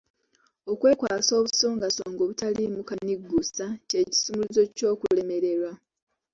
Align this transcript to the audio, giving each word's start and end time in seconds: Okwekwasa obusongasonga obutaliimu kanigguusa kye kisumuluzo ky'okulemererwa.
Okwekwasa 0.71 1.31
obusongasonga 1.39 2.21
obutaliimu 2.23 2.81
kanigguusa 2.89 3.65
kye 3.87 4.01
kisumuluzo 4.09 4.61
ky'okulemererwa. 4.77 5.71